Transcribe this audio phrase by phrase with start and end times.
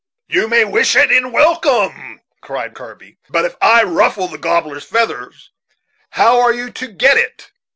[0.27, 5.51] "You may wish it in welcome," cried Kirby, "but if I ruffle the gobbler's feathers,
[6.13, 7.51] how are you to get it?